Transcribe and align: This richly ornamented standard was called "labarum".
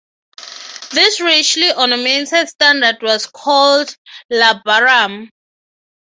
This 0.93 1.19
richly 1.21 1.71
ornamented 1.71 2.49
standard 2.49 3.03
was 3.03 3.27
called 3.27 3.95
"labarum". 4.33 5.29